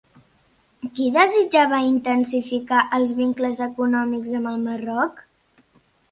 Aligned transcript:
Qui 0.99 1.03
desitjava 1.17 1.81
intensificar 1.89 2.79
els 2.99 3.13
vincles 3.19 3.59
econòmics 3.67 4.33
amb 4.39 4.51
el 4.53 4.57
Marroc? 4.63 5.21